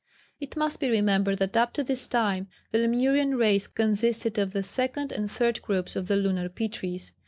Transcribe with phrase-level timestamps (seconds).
[0.39, 4.63] It must be remembered that up to this time the Lemurian race consisted of the
[4.63, 7.11] second and third groups of the Lunar Pitris.